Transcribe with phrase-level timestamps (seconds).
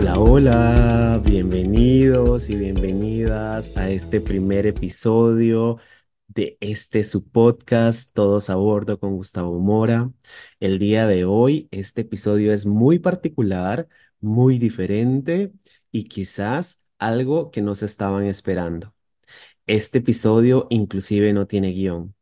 [0.00, 5.78] Hola, bienvenidos y bienvenidas a este primer episodio
[6.28, 10.12] de este su podcast Todos a Bordo con Gustavo Mora.
[10.60, 13.88] El día de hoy, este episodio es muy particular,
[14.20, 15.52] muy diferente
[15.90, 18.94] y quizás algo que no se estaban esperando.
[19.66, 22.14] Este episodio inclusive no tiene guion.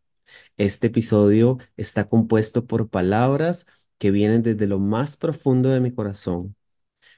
[0.57, 3.67] Este episodio está compuesto por palabras
[3.99, 6.57] que vienen desde lo más profundo de mi corazón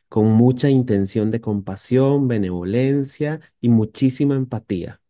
[0.08, 5.00] con mucha intención de compasión, benevolencia y muchísima empatía.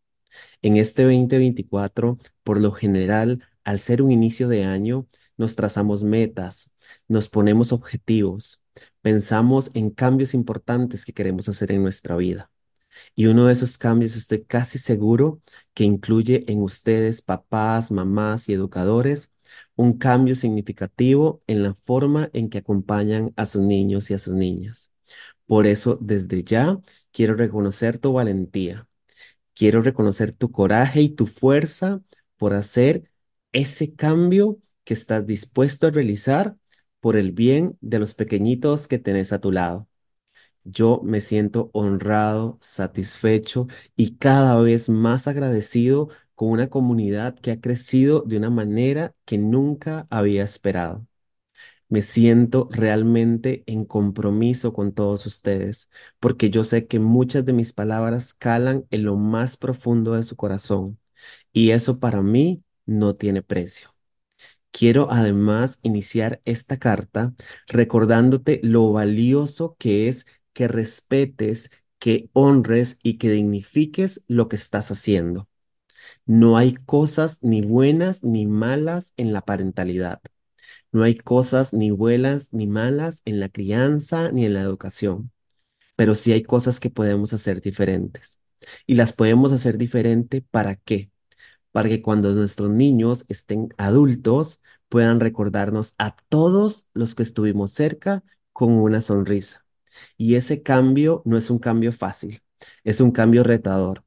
[0.61, 6.73] En este 2024, por lo general, al ser un inicio de año, nos trazamos metas,
[7.07, 8.61] nos ponemos objetivos,
[9.01, 12.51] pensamos en cambios importantes que queremos hacer en nuestra vida.
[13.15, 15.41] Y uno de esos cambios estoy casi seguro
[15.73, 19.33] que incluye en ustedes, papás, mamás y educadores,
[19.79, 24.33] un cambio significativo en la forma en que acompañan a sus niños y a sus
[24.35, 24.91] niñas.
[25.47, 26.79] Por eso, desde ya,
[27.13, 28.89] quiero reconocer tu valentía.
[29.55, 32.01] Quiero reconocer tu coraje y tu fuerza
[32.37, 33.09] por hacer
[33.53, 36.57] ese cambio que estás dispuesto a realizar
[36.99, 39.87] por el bien de los pequeñitos que tenés a tu lado.
[40.65, 46.09] Yo me siento honrado, satisfecho y cada vez más agradecido
[46.39, 51.05] con una comunidad que ha crecido de una manera que nunca había esperado.
[51.89, 57.73] Me siento realmente en compromiso con todos ustedes, porque yo sé que muchas de mis
[57.73, 60.99] palabras calan en lo más profundo de su corazón,
[61.53, 63.89] y eso para mí no tiene precio.
[64.71, 67.35] Quiero además iniciar esta carta
[67.67, 74.91] recordándote lo valioso que es que respetes, que honres y que dignifiques lo que estás
[74.91, 75.48] haciendo.
[76.25, 80.21] No hay cosas ni buenas ni malas en la parentalidad.
[80.91, 85.31] No hay cosas ni buenas ni malas en la crianza ni en la educación,
[85.95, 88.39] pero sí hay cosas que podemos hacer diferentes.
[88.87, 91.11] Y las podemos hacer diferente ¿para qué?
[91.71, 98.23] Para que cuando nuestros niños estén adultos puedan recordarnos a todos los que estuvimos cerca
[98.53, 99.65] con una sonrisa.
[100.17, 102.41] Y ese cambio no es un cambio fácil,
[102.83, 104.03] es un cambio retador,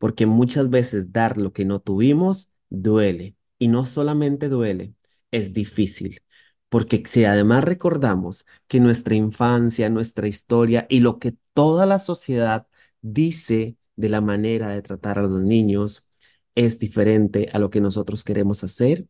[0.00, 3.36] porque muchas veces dar lo que no tuvimos duele.
[3.60, 4.94] Y no solamente duele,
[5.30, 6.22] es difícil.
[6.70, 12.66] Porque si además recordamos que nuestra infancia, nuestra historia y lo que toda la sociedad
[13.02, 16.08] dice de la manera de tratar a los niños
[16.56, 19.06] es diferente a lo que nosotros queremos hacer,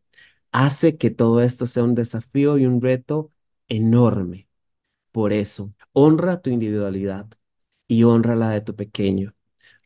[0.53, 3.33] hace que todo esto sea un desafío y un reto
[3.69, 4.49] enorme.
[5.13, 7.29] Por eso, honra tu individualidad
[7.89, 9.35] y honra la de tu pequeño.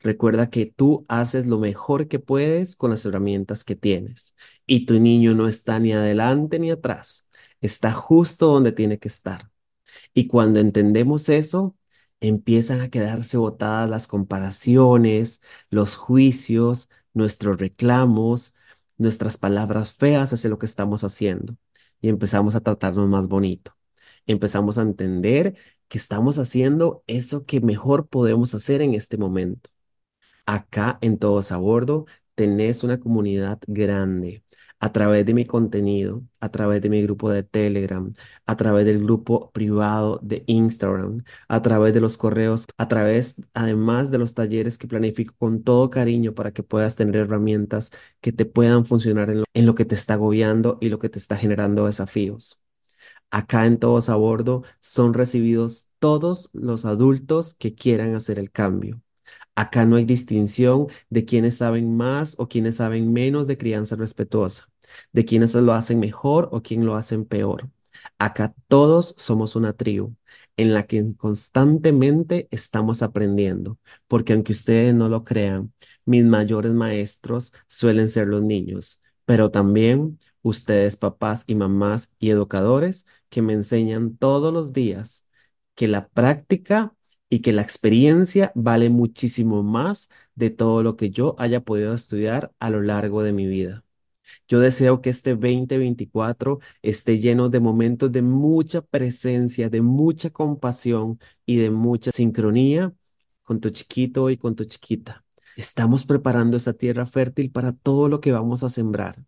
[0.04, 5.00] Recuerda que tú haces lo mejor que puedes con las herramientas que tienes y tu
[5.00, 7.31] niño no está ni adelante ni atrás,
[7.62, 9.50] está justo donde tiene que estar.
[10.14, 11.76] Y cuando entendemos eso,
[12.20, 18.54] empiezan a quedarse botadas las comparaciones, los juicios, nuestros reclamos,
[18.98, 21.56] nuestras palabras feas hacia lo que estamos haciendo
[22.00, 23.76] y empezamos a tratarnos más bonito.
[24.26, 25.56] Empezamos a entender
[25.88, 29.70] que estamos haciendo eso que mejor podemos hacer en este momento.
[30.47, 34.44] Acá en Todos a Bordo tenés una comunidad grande
[34.81, 38.12] a través de mi contenido, a través de mi grupo de Telegram,
[38.44, 44.10] a través del grupo privado de Instagram, a través de los correos, a través además
[44.10, 48.44] de los talleres que planifico con todo cariño para que puedas tener herramientas que te
[48.44, 52.61] puedan funcionar en lo, que te está agobiando y lo que te está generando desafíos.
[53.31, 59.03] Acá en Todos a Bordo son recibidos todos los adultos que quieran hacer el cambio.
[59.54, 64.68] Acá no hay distinción de quienes saben más o quienes saben menos de crianza respetuosa,
[65.12, 67.70] de quienes lo hacen mejor o quien lo hacen peor.
[68.18, 70.14] Acá todos somos una tribu
[70.56, 73.78] en la que constantemente estamos aprendiendo,
[74.08, 75.72] porque aunque ustedes no lo crean,
[76.04, 83.06] mis mayores maestros suelen ser los niños, pero también ustedes papás y mamás y educadores
[83.28, 85.28] que me enseñan todos los días
[85.75, 86.94] que la práctica
[87.34, 92.52] y que la experiencia vale muchísimo más de todo lo que yo haya podido estudiar
[92.60, 93.84] a lo largo de mi vida.
[94.46, 101.19] Yo deseo que este 2024 esté lleno de momentos de mucha presencia, de mucha compasión
[101.44, 102.92] y de mucha sincronía
[103.42, 105.25] con tu chiquito y con tu chiquita.
[105.56, 109.25] Estamos preparando esa tierra fértil para todo lo que vamos a sembrar,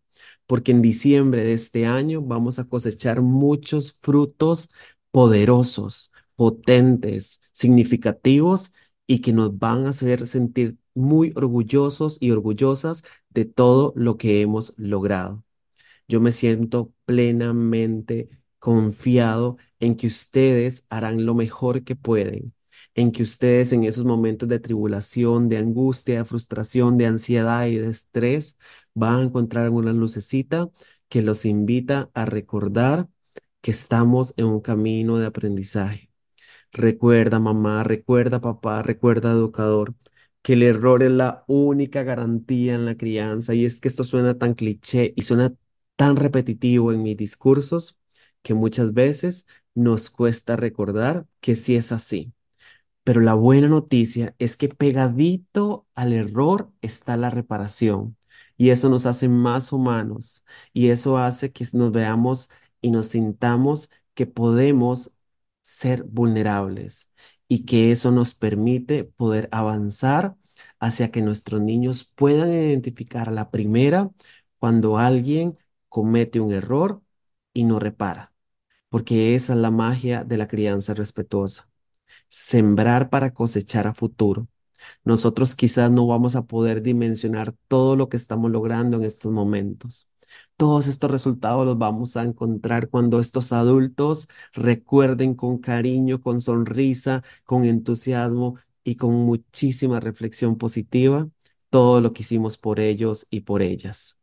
[0.47, 4.69] porque en diciembre de este año vamos a cosechar muchos frutos
[5.11, 8.73] poderosos, potentes, significativos
[9.07, 14.41] y que nos van a hacer sentir muy orgullosos y orgullosas de todo lo que
[14.43, 15.45] hemos logrado.
[16.09, 18.29] Yo me siento plenamente
[18.59, 22.55] confiado en que ustedes harán lo mejor que pueden,
[22.95, 27.77] en que ustedes en esos momentos de tribulación, de angustia, de frustración, de ansiedad y
[27.77, 28.59] de estrés
[28.95, 30.71] van a encontrar una lucecita
[31.09, 33.09] que los invita a recordar
[33.61, 36.06] que estamos en un camino de aprendizaje.
[36.77, 39.95] Recuerda, mamá, recuerda, papá, recuerda, educador,
[40.43, 43.55] que el error es la única garantía en la crianza.
[43.55, 45.55] Y es que esto suena tan cliché y suena
[45.97, 47.99] tan repetitivo en mis discursos
[48.43, 52.33] que muchas veces nos cuesta recordar que sí es así.
[53.05, 58.17] Pero la buena noticia es que pegadito al error está la reparación
[58.57, 62.51] y eso nos hace más humanos y eso hace que nos veamos
[62.81, 65.13] y nos sintamos que podemos
[65.67, 67.13] ser vulnerables
[67.49, 70.37] y que eso nos permite poder avanzar
[70.79, 74.11] hacia que nuestros niños puedan identificar a la primera
[74.59, 75.59] cuando alguien
[75.89, 77.03] comete un error
[77.53, 78.33] y no repara,
[78.91, 81.71] porque esa es la magia de la crianza respetuosa.
[82.29, 84.49] Sembrar para cosechar a futuro.
[85.05, 90.09] Nosotros quizás no vamos a poder dimensionar todo lo que estamos logrando en estos momentos.
[90.57, 97.23] Todos estos resultados los vamos a encontrar cuando estos adultos recuerden con cariño, con sonrisa,
[97.45, 101.29] con entusiasmo y con muchísima reflexión positiva
[101.71, 104.19] todo lo que hicimos por ellos y por ellas.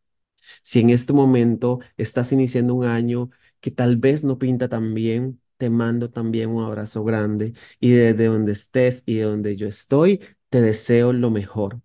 [0.62, 3.30] Si en este momento estás iniciando un año
[3.62, 8.25] que tal vez no pinta tan bien, te mando también un abrazo grande y desde
[8.27, 11.81] donde estés y de donde yo estoy, te deseo lo mejor,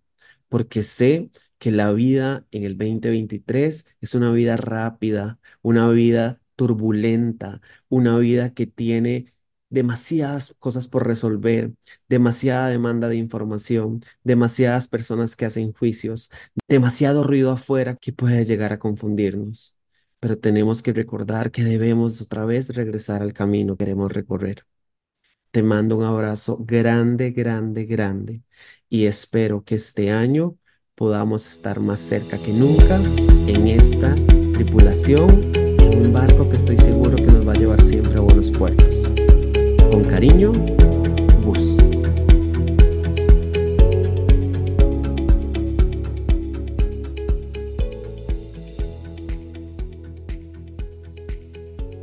[0.48, 7.60] porque sé que la vida en el 2023 es una vida rápida, una vida turbulenta,
[7.88, 9.32] una vida que tiene
[9.70, 11.74] demasiadas cosas por resolver,
[12.08, 16.30] demasiada demanda de información, demasiadas personas que hacen juicios,
[16.68, 19.76] demasiado ruido afuera que puede llegar a confundirnos.
[20.20, 24.64] Pero tenemos que recordar que debemos otra vez regresar al camino que queremos recorrer.
[25.50, 28.42] Te mando un abrazo grande, grande, grande
[28.88, 30.58] y espero que este año
[30.98, 33.00] podamos estar más cerca que nunca
[33.46, 34.16] en esta
[34.52, 38.50] tripulación, en un barco que estoy seguro que nos va a llevar siempre a buenos
[38.50, 39.08] puertos.
[39.90, 40.77] Con cariño.